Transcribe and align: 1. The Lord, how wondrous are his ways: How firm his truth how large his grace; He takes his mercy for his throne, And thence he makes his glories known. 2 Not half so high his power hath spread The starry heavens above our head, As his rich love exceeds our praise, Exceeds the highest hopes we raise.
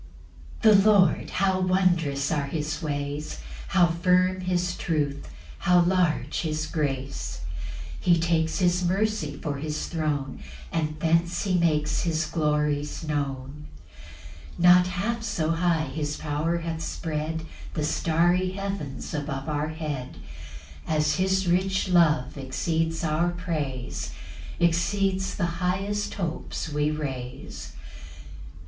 1. 0.63 0.79
The 0.81 0.89
Lord, 0.91 1.29
how 1.29 1.59
wondrous 1.59 2.31
are 2.31 2.47
his 2.47 2.81
ways: 2.81 3.37
How 3.67 3.85
firm 3.85 4.39
his 4.41 4.75
truth 4.75 5.29
how 5.59 5.81
large 5.81 6.39
his 6.41 6.65
grace; 6.65 7.41
He 7.99 8.17
takes 8.19 8.57
his 8.57 8.83
mercy 8.83 9.37
for 9.39 9.57
his 9.57 9.85
throne, 9.89 10.39
And 10.71 10.99
thence 10.99 11.43
he 11.43 11.55
makes 11.55 12.01
his 12.01 12.25
glories 12.25 13.03
known. 13.07 13.67
2 14.57 14.63
Not 14.63 14.87
half 14.87 15.21
so 15.21 15.51
high 15.51 15.83
his 15.85 16.17
power 16.17 16.57
hath 16.57 16.81
spread 16.81 17.45
The 17.75 17.83
starry 17.85 18.53
heavens 18.53 19.13
above 19.13 19.47
our 19.47 19.67
head, 19.67 20.17
As 20.87 21.17
his 21.17 21.47
rich 21.47 21.89
love 21.89 22.39
exceeds 22.39 23.03
our 23.03 23.29
praise, 23.29 24.11
Exceeds 24.59 25.35
the 25.35 25.61
highest 25.61 26.15
hopes 26.15 26.69
we 26.69 26.89
raise. 26.89 27.73